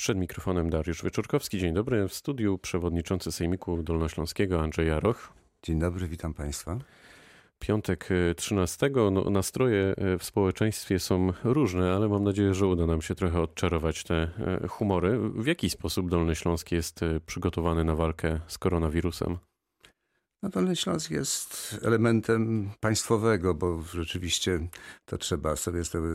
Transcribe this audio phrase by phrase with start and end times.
[0.00, 1.58] Przed mikrofonem Dariusz Wyczorkowski.
[1.58, 2.08] Dzień dobry.
[2.08, 5.32] W studiu przewodniczący Sejmiku Dolnośląskiego Andrzej Jaroch.
[5.62, 6.78] Dzień dobry, witam Państwa.
[7.58, 8.90] Piątek 13.
[9.12, 13.40] No, nastroje e, w społeczeństwie są różne, ale mam nadzieję, że uda nam się trochę
[13.40, 14.14] odczarować te
[14.62, 15.18] e, humory.
[15.18, 19.38] W jaki sposób Dolny Śląsk jest e, przygotowany na walkę z koronawirusem?
[20.42, 24.68] No Dolny Śląsk jest elementem państwowego, bo rzeczywiście
[25.04, 26.08] to trzeba sobie, sobie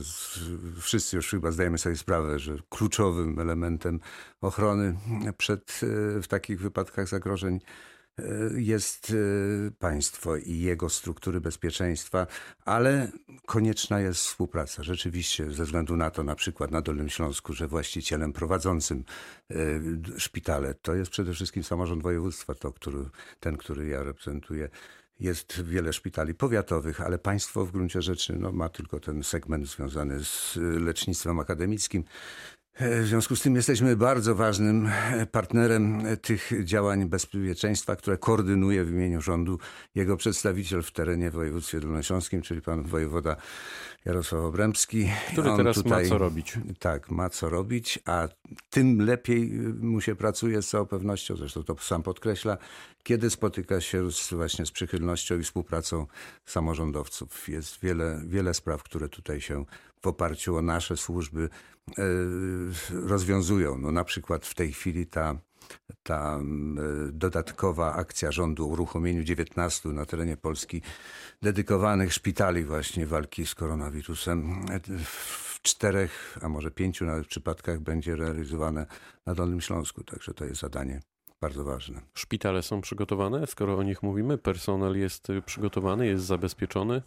[0.82, 4.00] wszyscy już chyba zdajemy sobie sprawę, że kluczowym elementem
[4.42, 4.98] ochrony
[5.38, 5.80] przed
[6.22, 7.60] w takich wypadkach zagrożeń
[8.56, 9.14] jest
[9.68, 12.28] e, państwo i jego struktury bezpieczeństwa,
[12.66, 13.12] ale
[13.46, 14.84] konieczna jest współpraca.
[14.84, 19.04] Rzeczywiście, ze względu na to, na przykład na Dolnym Śląsku, że właścicielem prowadzącym
[19.52, 19.56] e,
[20.18, 22.98] szpitale to jest przede wszystkim samorząd województwa, to, który,
[23.40, 24.70] ten, który ja reprezentuję.
[25.20, 30.24] Jest wiele szpitali powiatowych, ale państwo w gruncie rzeczy no, ma tylko ten segment związany
[30.24, 32.04] z lecznictwem akademickim.
[32.76, 38.86] E, w związku z tym jesteśmy bardzo ważnym e, partnerem tych działań bezpieczeństwa, które koordynuje
[38.86, 39.60] w imieniu rządu
[39.96, 43.36] jego przedstawiciel w terenie w województwie dolnośląskim, czyli pan wojewoda
[44.06, 45.10] Jarosław Obrębski.
[45.32, 46.60] Który On teraz tutaj, ma co robić.
[46.80, 48.28] Tak, ma co robić, a
[48.70, 49.50] tym lepiej
[49.82, 52.58] mu się pracuje z całą pewnością, zresztą to sam podkreśla,
[53.04, 56.08] kiedy spotyka się z, właśnie z przychylnością i współpracą
[56.46, 57.50] samorządowców.
[57.50, 59.66] Jest wiele, wiele spraw, które tutaj się
[60.06, 61.50] w oparciu o nasze służby
[61.98, 62.04] e,
[62.92, 63.78] rozwiązują.
[63.78, 65.38] No, na przykład w tej chwili ta
[66.04, 66.40] ta
[67.12, 70.82] dodatkowa akcja rządu o uruchomieniu 19 na terenie Polski
[71.42, 74.66] dedykowanych szpitali właśnie walki z koronawirusem
[75.04, 78.86] w czterech, a może pięciu nawet przypadkach będzie realizowane
[79.26, 80.04] na Dolnym Śląsku.
[80.04, 81.00] Także to jest zadanie
[81.42, 82.02] bardzo ważne.
[82.14, 84.38] Szpitale są przygotowane, skoro o nich mówimy?
[84.38, 87.02] Personel jest przygotowany, jest zabezpieczony?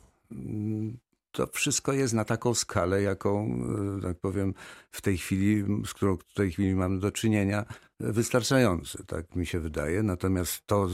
[1.32, 3.60] To wszystko jest na taką skalę, jaką,
[3.98, 4.54] e, tak powiem,
[4.90, 7.64] w tej chwili, z którą w tej chwili mamy do czynienia,
[8.00, 10.02] wystarczające, tak mi się wydaje.
[10.02, 10.88] Natomiast to, e,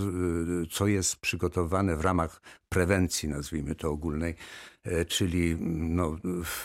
[0.71, 4.35] co jest przygotowane w ramach prewencji, nazwijmy to ogólnej,
[4.85, 6.17] e, czyli no,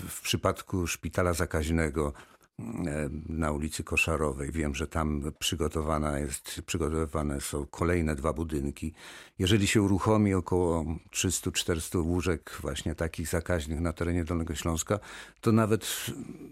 [0.10, 2.14] w przypadku szpitala zakaźnego,
[3.30, 4.52] na ulicy Koszarowej.
[4.52, 8.94] Wiem, że tam przygotowana jest, przygotowywane są kolejne dwa budynki.
[9.40, 15.00] Jeżeli się uruchomi około 300-400 łóżek właśnie takich zakaźnych na terenie Dolnego Śląska,
[15.42, 15.86] to nawet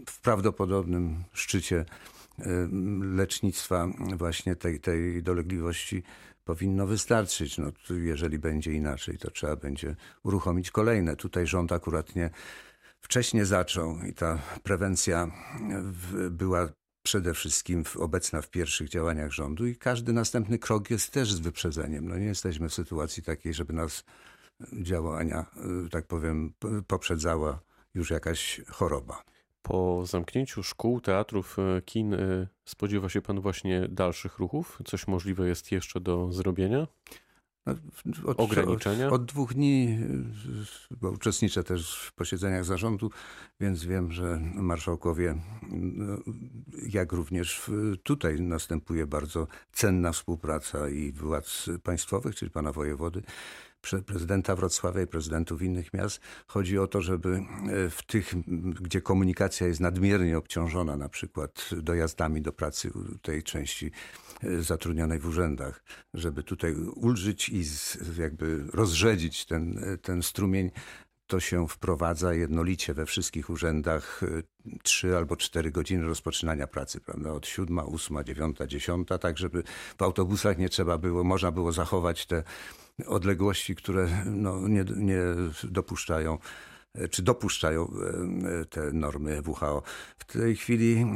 [0.06, 1.84] w prawdopodobnym szczycie
[3.00, 6.02] lecznictwa właśnie tej, tej dolegliwości
[6.44, 7.58] powinno wystarczyć.
[7.58, 11.16] No, jeżeli będzie inaczej, to trzeba będzie uruchomić kolejne.
[11.16, 12.30] Tutaj rząd akurat nie
[13.00, 15.30] wcześniej zaczął i ta prewencja
[16.30, 16.68] była
[17.02, 22.08] przede wszystkim obecna w pierwszych działaniach rządu i każdy następny krok jest też z wyprzedzeniem.
[22.08, 24.04] No nie jesteśmy w sytuacji takiej, żeby nas
[24.72, 25.46] działania,
[25.90, 26.52] tak powiem,
[26.86, 27.60] poprzedzała
[27.94, 29.22] już jakaś choroba.
[29.62, 34.78] Po zamknięciu szkół, teatrów, e, kin e, spodziewa się pan właśnie dalszych ruchów?
[34.84, 36.86] Coś możliwe jest jeszcze do zrobienia?
[38.26, 39.06] Od, ograniczenia?
[39.06, 39.98] Od, od, dwóch dni,
[41.00, 43.10] bo uczestniczę też w posiedzeniach zarządu,
[43.60, 45.34] więc wiem, że marszałkowie,
[46.88, 47.70] jak również
[48.02, 53.22] tutaj następuje bardzo cenna współpraca i władz państwowych, czyli pana wojewody,
[54.06, 56.20] prezydenta Wrocławia i prezydentów innych miast.
[56.46, 58.34] Chodzi o to, żeby e, w tych,
[58.80, 62.90] gdzie komunikacja jest nadmiernie obciążona, na przykład dojazdami do pracy
[63.22, 63.90] tej części
[64.42, 65.84] e, zatrudnionej w urzędach,
[66.14, 67.64] żeby tutaj ulżyć i
[68.18, 70.70] jakby rozrzedzić ten, e, ten strumień
[71.28, 74.20] to się wprowadza jednolicie we wszystkich urzędach
[74.82, 77.32] trzy albo cztery godziny rozpoczynania pracy, prawda?
[77.32, 79.62] Od siódma, ósma, dziewiąta, dziesiąta, tak żeby
[79.98, 82.42] w autobusach nie trzeba było, można było zachować te
[83.06, 85.20] odległości, które no, nie, nie
[85.64, 86.38] dopuszczają
[87.10, 87.92] czy dopuszczają
[88.60, 89.82] e, te normy WHO.
[90.18, 91.06] W tej chwili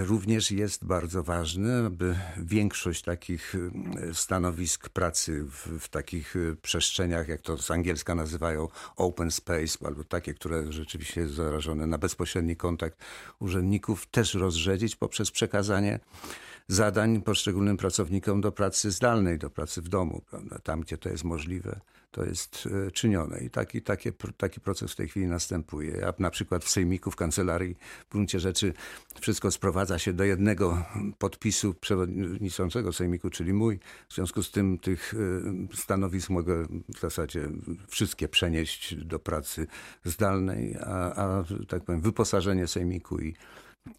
[0.00, 7.28] e, również jest bardzo ważne, aby większość takich e, stanowisk pracy w, w, takich przestrzeniach,
[7.28, 12.56] jak to z angielska nazywają open space, albo takie, które rzeczywiście jest zarażone na bezpośredni
[12.56, 12.98] kontakt
[13.38, 16.00] urzędników, też rozrzedzić poprzez przekazanie
[16.68, 20.58] zadań poszczególnym pracownikom do pracy zdalnej, do pracy w domu, prawda?
[20.58, 21.80] tam gdzie to jest możliwe,
[22.10, 23.40] to jest e, czynione.
[23.40, 26.06] I taki, taki, taki proces w tej chwili następuje.
[26.08, 27.76] A na przykład w sejmiku, w kancelarii,
[28.08, 28.72] w gruncie rzeczy
[29.20, 30.84] wszystko sprowadza się do jednego
[31.18, 33.78] podpisu przewodniczącego sejmiku, czyli mój.
[34.08, 35.14] W związku z tym tych
[35.72, 37.48] e, stanowisk mogę w zasadzie
[37.88, 39.66] wszystkie przenieść do pracy
[40.04, 43.34] zdalnej, a, a tak powiem, wyposażenie sejmiku i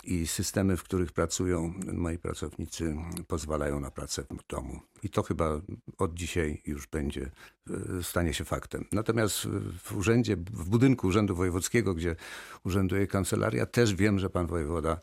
[0.03, 2.95] i systemy, w których pracują moi pracownicy,
[3.27, 4.79] pozwalają na pracę w domu.
[5.03, 5.61] I to chyba
[5.97, 7.31] od dzisiaj już będzie,
[7.99, 8.85] e, stanie się faktem.
[8.91, 9.47] Natomiast
[9.83, 12.15] w urzędzie, w budynku Urzędu Wojewódzkiego, gdzie
[12.63, 14.99] urzęduje kancelaria, też wiem, że pan wojewoda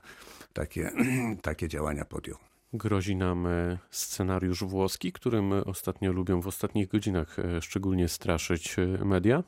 [0.53, 0.91] takie,
[1.43, 2.38] takie działania podjął.
[2.73, 9.44] Grozi nam e, scenariusz włoski, którym ostatnio lubią w ostatnich godzinach e, szczególnie straszyć media?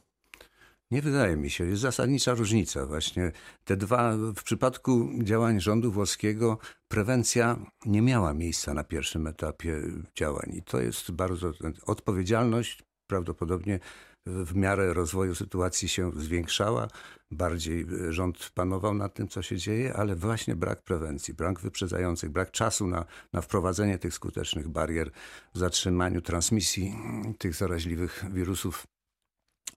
[0.93, 1.67] Nie wydaje mi się.
[1.67, 2.87] Jest zasadnicza różnica.
[2.87, 3.33] Właśnie
[3.65, 6.59] te dwa, w przypadku działań rządu włoskiego,
[6.89, 7.57] prewencja
[7.87, 9.81] nie miała miejsca na pierwszym etapie
[10.17, 10.53] działań.
[10.55, 11.53] I to jest bardzo
[11.87, 13.81] odpowiedzialność prawdopodobnie
[14.27, 16.89] w miarę rozwoju sytuacji się zwiększała,
[17.31, 22.51] bardziej rząd panował nad tym, co się dzieje, ale właśnie brak prewencji, brak wyprzedzających, brak
[22.51, 25.11] czasu na, na wprowadzenie tych skutecznych barier
[25.53, 26.95] zatrzymaniu transmisji
[27.39, 28.87] tych zaraźliwych wirusów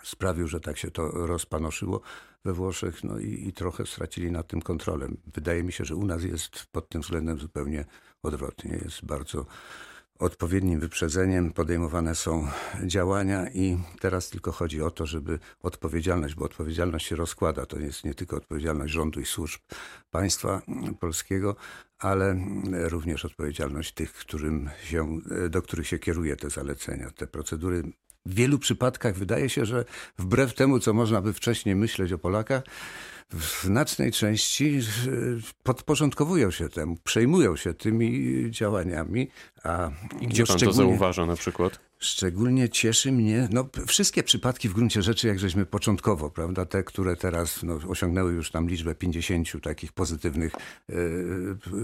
[0.06, 2.02] sprawił, że tak się to rozpanoszyło
[2.46, 5.08] we Włoszech no i, i trochę stracili nad tym kontrolę.
[5.34, 7.86] Wydaje mi się, że u nas jest pod tym względem zupełnie
[8.24, 8.80] odwrotnie.
[8.84, 9.46] Jest bardzo
[10.20, 12.48] odpowiednim wyprzedzeniem podejmowane są
[12.84, 17.66] działania i teraz tylko chodzi o to, żeby odpowiedzialność, bo odpowiedzialność się rozkłada.
[17.66, 19.62] To jest nie tylko odpowiedzialność rządu i służb
[20.12, 20.62] państwa
[21.00, 21.56] polskiego,
[22.00, 22.40] ale
[22.72, 25.20] również odpowiedzialność tych, którym się,
[25.50, 27.12] do których się kieruje te zalecenia.
[27.12, 27.84] Te procedury
[28.26, 29.86] w wielu przypadkach wydaje się, że
[30.18, 32.64] wbrew temu, co można by wcześniej myśleć o Polakach,
[33.34, 34.80] w znacznej części
[35.64, 39.28] podporządkowują się temu, przejmują się tymi działaniami.
[39.64, 39.90] A
[40.22, 41.80] gdzie pan to zauważa na przykład?
[42.00, 47.16] Szczególnie cieszy mnie, no wszystkie przypadki w gruncie rzeczy, jak żeśmy początkowo, prawda, te, które
[47.16, 50.54] teraz no, osiągnęły już tam liczbę 50 takich pozytywnych
[50.90, 50.96] yy,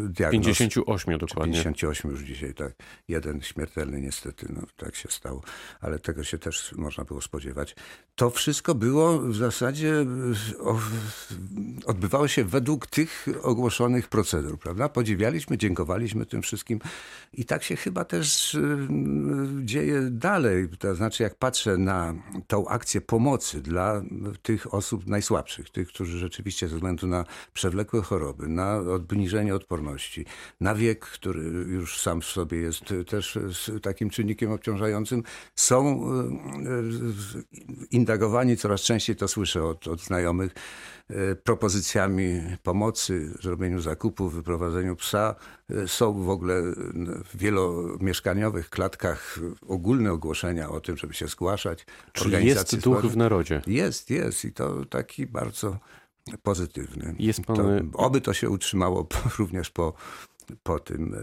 [0.10, 0.44] diagnoz.
[0.44, 1.54] 58 dokładnie.
[1.54, 2.74] 58 już dzisiaj, tak.
[3.08, 5.44] Jeden śmiertelny niestety, no tak się stało,
[5.80, 7.76] ale tego się też można było spodziewać.
[8.16, 9.94] To wszystko było w zasadzie,
[10.60, 10.80] o,
[11.86, 14.90] odbywało się według tych ogłoszonych procedur, prawda.
[14.90, 16.80] Podziwialiśmy, dziękowaliśmy tym wszystkim
[17.34, 22.14] i tak się chyba też yy, dzieje dalej, to znaczy jak patrzę na
[22.48, 24.02] tą akcję pomocy dla
[24.42, 30.26] tych osób najsłabszych, tych, którzy rzeczywiście ze względu na przewlekłe choroby, na obniżenie odporności,
[30.60, 33.40] na wiek, który już sam w sobie jest też
[33.82, 35.24] takim czynnikiem obciążającym,
[35.56, 36.84] są e, e,
[37.92, 40.54] indagowani, coraz częściej to słyszę od, od znajomych,
[41.44, 45.36] propozycjami pomocy, zrobieniu zakupów, wyprowadzeniu psa.
[45.70, 46.62] E, są w ogóle
[47.26, 51.86] w wielomieszkaniowych klatkach ogólne ogłoszenia o tym, żeby się zgłaszać.
[52.14, 53.62] Czyli jest duch w narodzie.
[53.68, 55.78] Jest, jest i to taki bardzo
[56.44, 57.16] pozytywny.
[57.20, 57.56] Jest pan...
[57.56, 57.64] to,
[57.94, 59.08] oby to się utrzymało
[59.40, 59.94] również po
[60.64, 61.18] po tym e,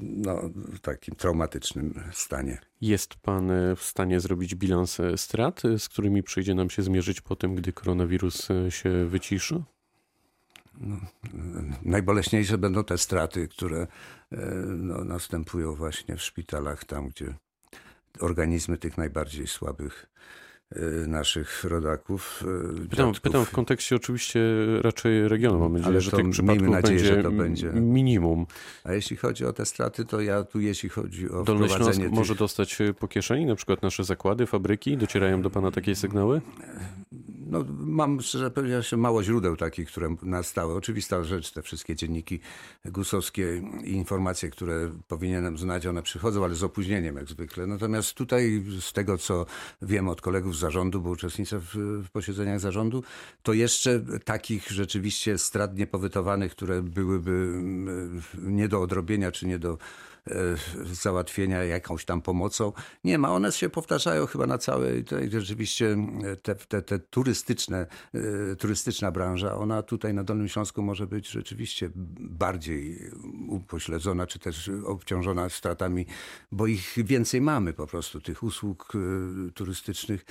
[0.00, 0.50] no,
[0.82, 2.60] takim traumatycznym stanie.
[2.80, 7.20] Jest Pan e, w stanie zrobić bilans e, strat, z którymi przyjdzie nam się zmierzyć
[7.20, 9.62] po tym, gdy koronawirus się wyciszy?
[10.80, 10.96] No,
[11.82, 13.86] najboleśniejsze będą te straty, które
[14.66, 17.34] no, następują właśnie w szpitalach, tam gdzie
[18.20, 20.06] organizmy tych najbardziej słabych
[21.06, 22.44] naszych rodaków.
[22.84, 24.40] Y, pytam, pytam, w kontekście oczywiście
[24.80, 25.58] raczej regionu.
[25.58, 28.46] Mam nadzieję, Ale że tych przypadków nadzieję, będzie, że to będzie minimum.
[28.84, 32.14] A jeśli chodzi o te straty, to ja tu jeśli chodzi o Dolny wprowadzenie tych...
[32.14, 34.96] może dostać po kieszeni, na przykład nasze zakłady, fabryki?
[34.96, 36.40] Docierają do Pana takie sygnały?
[37.46, 40.74] No, mam szczerze powiedziawszy mało źródeł takich, które nastały.
[40.74, 42.40] Oczywista rzecz, te wszystkie dzienniki
[42.84, 47.66] gusowskie i informacje, które powinienem znać, one przychodzą, ale z opóźnieniem jak zwykle.
[47.66, 49.46] Natomiast tutaj z tego, co
[49.82, 51.74] wiem od kolegów z zarządu, bo uczestniczę w,
[52.06, 53.02] w posiedzeniach zarządu,
[53.42, 59.78] to jeszcze takich rzeczywiście strat niepowytowanych, które byłyby mm, nie do odrobienia, czy nie do
[60.92, 62.72] załatwienia jakąś tam pomocą.
[63.04, 65.96] Nie ma, one się powtarzają chyba na całej tej rzeczywiście
[66.42, 71.90] te, te, te turystyczne, e, turystyczna branża, ona tutaj na Dolnym Śląsku może być rzeczywiście
[72.20, 72.98] bardziej
[73.48, 76.06] upośledzona, czy też obciążona stratami,
[76.52, 80.24] bo ich więcej mamy po prostu, tych usług e, turystycznych.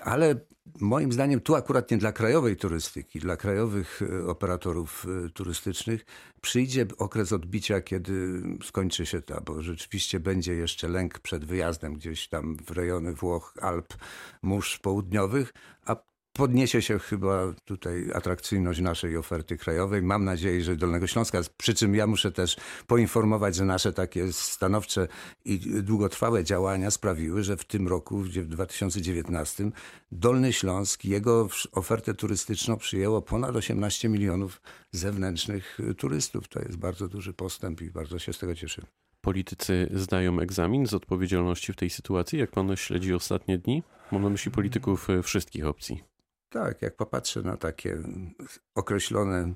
[0.00, 0.40] Ale
[0.80, 6.04] moim zdaniem tu akurat nie dla krajowej turystyki, dla krajowych operatorów turystycznych
[6.40, 12.28] przyjdzie okres odbicia, kiedy skończy się ta, bo rzeczywiście będzie jeszcze lęk przed wyjazdem gdzieś
[12.28, 13.94] tam w rejony Włoch, Alp,
[14.42, 15.52] mórz południowych,
[15.86, 15.96] a
[16.32, 20.02] podniesie się chyba tutaj atrakcyjność naszej oferty krajowej.
[20.02, 25.08] Mam nadzieję, że Dolnego Śląska, przy czym ja muszę też poinformować, że nasze takie stanowcze
[25.44, 29.70] i długotrwałe działania sprawiły, że w tym roku, w 2019,
[30.12, 36.48] Dolny Śląsk, jego ofertę turystyczną przyjęło ponad 18 milionów zewnętrznych turystów.
[36.48, 38.82] To jest bardzo duży postęp i bardzo się z tego cieszę.
[39.20, 43.82] Politycy zdają egzamin z odpowiedzialności w tej sytuacji, jak pan śledzi ostatnie dni?
[44.12, 46.11] Mam na myśli polityków wszystkich opcji.
[46.52, 47.98] Tak, jak popatrzę na takie
[48.74, 49.54] określone e,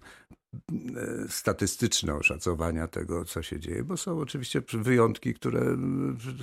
[1.29, 5.77] statystyczne oszacowania tego, co się dzieje, bo są oczywiście wyjątki, które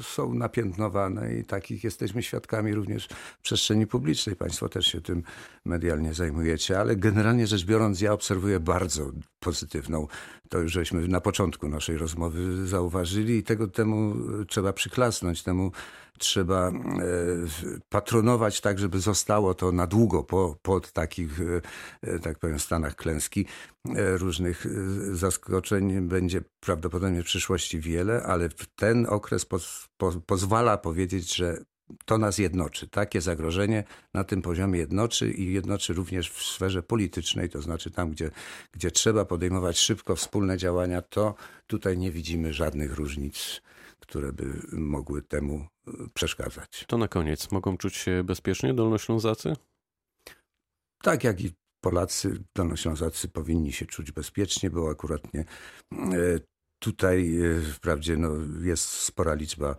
[0.01, 3.07] są napiętnowane i takich jesteśmy świadkami również
[3.39, 4.35] w przestrzeni publicznej.
[4.35, 5.23] Państwo też się tym
[5.65, 10.07] medialnie zajmujecie, ale generalnie rzecz biorąc, ja obserwuję bardzo pozytywną.
[10.49, 14.15] To już żeśmy na początku naszej rozmowy zauważyli i tego temu
[14.47, 15.71] trzeba przyklasnąć, temu
[16.19, 16.73] trzeba e,
[17.89, 21.39] patronować tak, żeby zostało to na długo po, po takich,
[22.01, 23.45] e, tak powiem, stanach klęski.
[23.95, 24.65] E, różnych
[25.11, 31.57] zaskoczeń będzie prawdopodobnie w przyszłości wiele, ale ten okres poz, po, pozwala powiedzieć, że
[32.05, 32.87] to nas jednoczy.
[32.87, 38.11] Takie zagrożenie na tym poziomie jednoczy i jednoczy również w sferze politycznej, to znaczy tam,
[38.11, 38.31] gdzie,
[38.71, 41.35] gdzie trzeba podejmować szybko wspólne działania, to
[41.67, 43.61] tutaj nie widzimy żadnych różnic,
[44.13, 46.85] które by mogły temu e, przeszkadzać.
[46.87, 47.51] To na koniec.
[47.51, 49.53] Mogą czuć się bezpiecznie Dolnoślązacy?
[51.03, 51.51] Tak jak i
[51.83, 56.39] Polacy, Dolnoślązacy powinni się czuć bezpiecznie, bo akurat nie, e,
[56.79, 58.29] tutaj e, wprawdzie no,
[58.63, 59.75] jest spora liczba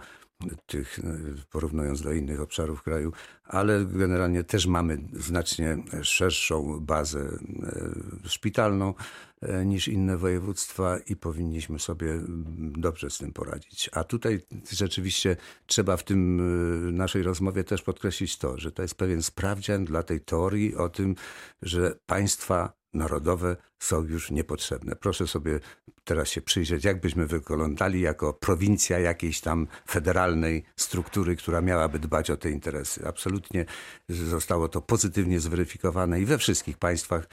[0.67, 1.03] tych, e,
[1.51, 3.13] porównując do innych obszarów kraju,
[3.45, 8.95] ale generalnie też mamy znacznie szerszą bazę e, szpitalną
[9.41, 12.21] e, niż inne województwa i powinniśmy sobie
[12.59, 13.91] dobrze z tym poradzić.
[13.93, 15.37] A tutaj rzeczywiście
[15.67, 20.21] trzeba w tym naszej rozmowie też podkreślić to, że to jest pewien sprawdzian dla tej
[20.21, 21.15] teorii o tym,
[21.63, 24.97] że państwa narodowe są już niepotrzebne.
[24.97, 25.61] Proszę sobie
[26.05, 32.37] teraz się przyjrzeć, jakbyśmy wyglądali jako prowincja jakiejś tam federalnej struktury, która miałaby dbać o
[32.37, 33.09] te interesy.
[33.09, 33.65] Absolutnie
[34.09, 37.29] zostało to pozytywnie zweryfikowane i we wszystkich państwach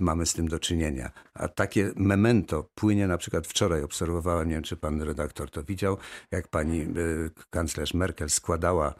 [0.00, 1.10] mamy z tym do czynienia.
[1.34, 5.96] A takie memento płynie na przykład wczoraj obserwowałem, nie wiem czy pan redaktor to widział,
[6.30, 8.94] jak pani y, kanclerz Merkel składała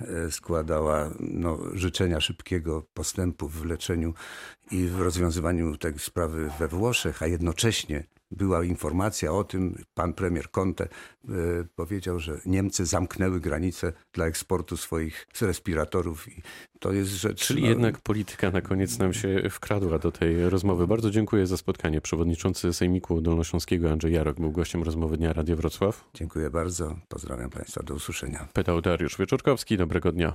[0.00, 4.14] E, składała no, życzenia szybkiego postępu w leczeniu
[4.70, 10.50] i w rozwiązywaniu tej sprawy we Włoszech, a jednocześnie była informacja o tym, pan premier
[10.50, 11.28] Conte e,
[11.76, 16.42] powiedział, że Niemcy zamknęły granice dla eksportu swoich respiratorów i
[16.80, 17.46] to jest rzecz...
[17.46, 17.68] Czyli no...
[17.68, 20.86] jednak polityka na koniec nam się wkradła do tej rozmowy.
[20.86, 22.00] Bardzo dziękuję za spotkanie.
[22.00, 26.04] Przewodniczący Sejmiku Dolnośląskiego Andrzej Jarok był gościem rozmowy Dnia Radio Wrocław.
[26.14, 26.96] Dziękuję bardzo.
[27.08, 27.82] Pozdrawiam państwa.
[27.82, 28.48] Do usłyszenia.
[28.52, 29.76] Pytał Dariusz Wieczorkowski.
[29.76, 30.32] Dobrego dnia.